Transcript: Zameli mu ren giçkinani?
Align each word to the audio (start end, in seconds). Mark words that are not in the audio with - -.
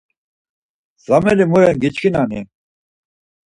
Zameli 1.05 1.43
mu 1.51 1.57
ren 1.61 1.77
giçkinani? 1.81 2.41